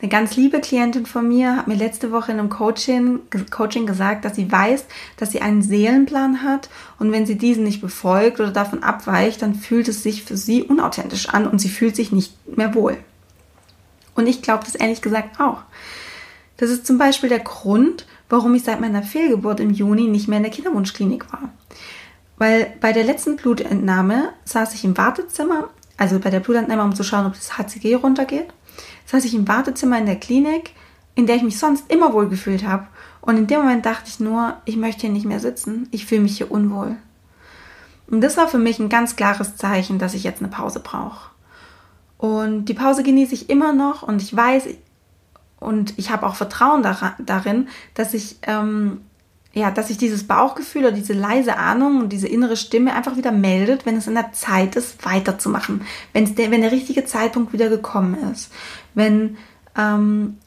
[0.00, 3.18] Eine ganz liebe Klientin von mir hat mir letzte Woche in einem Coaching,
[3.50, 4.84] Coaching gesagt, dass sie weiß,
[5.16, 9.56] dass sie einen Seelenplan hat und wenn sie diesen nicht befolgt oder davon abweicht, dann
[9.56, 12.98] fühlt es sich für sie unauthentisch an und sie fühlt sich nicht mehr wohl.
[14.14, 15.62] Und ich glaube das ehrlich gesagt auch.
[16.60, 20.36] Das ist zum Beispiel der Grund, warum ich seit meiner Fehlgeburt im Juni nicht mehr
[20.36, 21.48] in der Kinderwunschklinik war.
[22.36, 25.70] Weil bei der letzten Blutentnahme saß ich im Wartezimmer
[26.00, 28.46] also bei der Blutentnahme, um zu schauen, ob das HCG runtergeht.
[29.04, 30.70] Saß ich im Wartezimmer in der Klinik,
[31.14, 32.86] in der ich mich sonst immer wohl gefühlt habe.
[33.20, 35.88] Und in dem Moment dachte ich nur, ich möchte hier nicht mehr sitzen.
[35.90, 36.96] Ich fühle mich hier unwohl.
[38.06, 41.30] Und das war für mich ein ganz klares Zeichen, dass ich jetzt eine Pause brauche.
[42.16, 44.68] Und die Pause genieße ich immer noch und ich weiß
[45.60, 46.82] und ich habe auch Vertrauen
[47.18, 49.02] darin, dass ich ähm,
[49.52, 53.32] ja, dass sich dieses Bauchgefühl oder diese leise Ahnung und diese innere Stimme einfach wieder
[53.32, 55.82] meldet, wenn es in der Zeit ist, weiterzumachen.
[56.12, 58.52] Wenn, der, wenn der richtige Zeitpunkt wieder gekommen ist.
[58.94, 59.38] Wenn
[59.76, 60.38] ähm,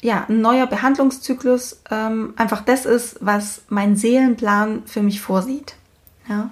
[0.00, 5.74] ja, ein neuer Behandlungszyklus ähm, einfach das ist, was mein Seelenplan für mich vorsieht.
[6.28, 6.50] Ja.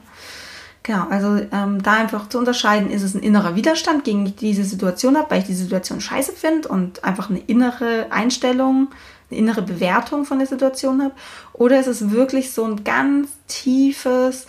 [0.86, 5.16] Genau, also ähm, da einfach zu unterscheiden, ist es ein innerer Widerstand gegen diese Situation
[5.16, 8.88] habe, weil ich die Situation scheiße finde und einfach eine innere Einstellung,
[9.30, 11.14] eine innere Bewertung von der Situation habe,
[11.54, 14.46] oder ist es wirklich so ein ganz tiefes,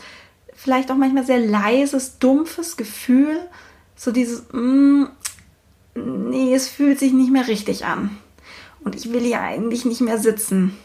[0.53, 3.39] vielleicht auch manchmal sehr leises, dumpfes Gefühl,
[3.95, 5.05] so dieses, mm,
[5.95, 8.17] nee, es fühlt sich nicht mehr richtig an
[8.83, 10.75] und ich will ja eigentlich nicht mehr sitzen.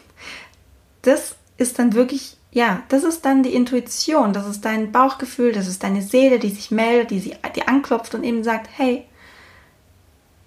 [1.01, 5.67] Das ist dann wirklich ja, das ist dann die Intuition, das ist dein Bauchgefühl, das
[5.67, 9.05] ist deine Seele, die sich meldet, die sie die anklopft und eben sagt, hey,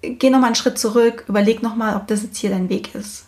[0.01, 2.93] geh noch mal einen Schritt zurück, überleg noch mal, ob das jetzt hier dein Weg
[2.93, 3.25] ist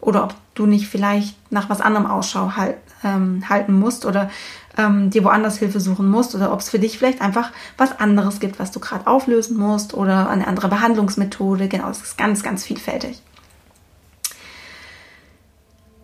[0.00, 4.30] oder ob du nicht vielleicht nach was anderem Ausschau halt, ähm, halten musst oder
[4.78, 8.38] ähm, dir woanders Hilfe suchen musst oder ob es für dich vielleicht einfach was anderes
[8.38, 11.68] gibt, was du gerade auflösen musst oder eine andere Behandlungsmethode.
[11.68, 13.20] Genau, es ist ganz, ganz vielfältig.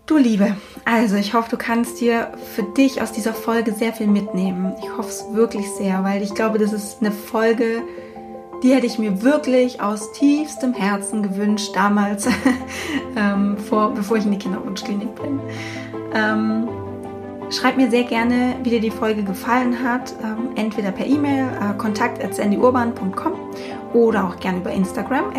[0.09, 4.07] Du Liebe, also ich hoffe, du kannst dir für dich aus dieser Folge sehr viel
[4.07, 4.73] mitnehmen.
[4.83, 7.83] Ich hoffe es wirklich sehr, weil ich glaube, das ist eine Folge,
[8.63, 12.27] die hätte ich mir wirklich aus tiefstem Herzen gewünscht, damals,
[13.17, 15.41] ähm, vor, bevor ich in die Kinderwunschklinik bin.
[16.15, 16.71] Ähm,
[17.51, 21.77] schreib mir sehr gerne, wie dir die Folge gefallen hat, ähm, entweder per E-Mail, äh,
[21.77, 23.35] kontakt.sandyurban.com
[23.95, 25.33] oder auch gerne über Instagram,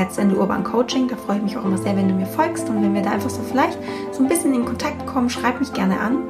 [0.63, 1.07] Coaching.
[1.07, 3.11] Da freue ich mich auch immer sehr, wenn du mir folgst und wenn wir da
[3.11, 3.77] einfach so vielleicht
[4.11, 6.23] so ein bisschen in Kontakt kommen, schreib mich gerne an.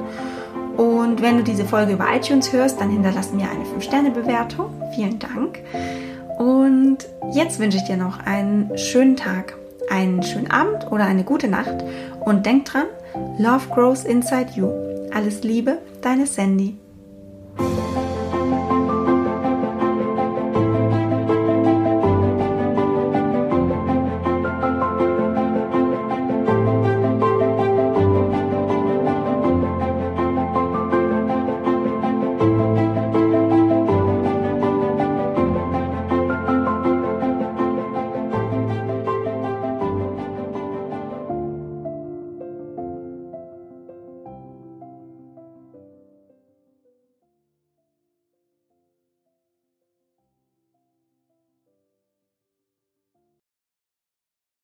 [0.76, 4.70] Und wenn du diese Folge über iTunes hörst, dann hinterlass mir eine 5-Sterne-Bewertung.
[4.94, 5.58] Vielen Dank.
[6.38, 6.98] Und
[7.32, 9.56] jetzt wünsche ich dir noch einen schönen Tag,
[9.90, 11.84] einen schönen Abend oder eine gute Nacht.
[12.20, 12.86] Und denk dran,
[13.38, 14.70] Love grows inside you.
[15.12, 16.79] Alles Liebe, deine Sandy.